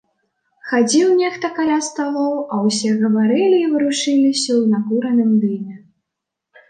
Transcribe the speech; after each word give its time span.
Хадзіў 0.69 1.09
нехта 1.19 1.51
каля 1.57 1.75
сталоў, 1.89 2.33
а 2.55 2.61
ўсе 2.65 2.89
гаварылі 3.03 3.57
і 3.67 3.71
варушыліся 3.77 4.51
ў 4.59 4.63
накураным 4.75 5.31
дыме. 5.45 5.75